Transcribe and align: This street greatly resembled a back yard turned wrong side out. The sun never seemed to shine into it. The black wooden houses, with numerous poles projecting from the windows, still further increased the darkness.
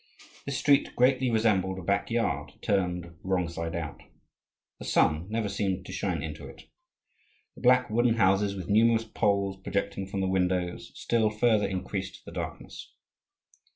This 0.47 0.57
street 0.57 0.95
greatly 0.95 1.29
resembled 1.29 1.77
a 1.77 1.83
back 1.83 2.09
yard 2.09 2.53
turned 2.63 3.13
wrong 3.21 3.47
side 3.47 3.75
out. 3.75 4.01
The 4.79 4.85
sun 4.85 5.29
never 5.29 5.47
seemed 5.47 5.85
to 5.85 5.91
shine 5.91 6.23
into 6.23 6.47
it. 6.47 6.63
The 7.53 7.61
black 7.61 7.87
wooden 7.91 8.15
houses, 8.15 8.55
with 8.55 8.67
numerous 8.67 9.03
poles 9.05 9.57
projecting 9.61 10.07
from 10.07 10.21
the 10.21 10.27
windows, 10.27 10.91
still 10.95 11.29
further 11.29 11.67
increased 11.67 12.25
the 12.25 12.31
darkness. 12.31 12.91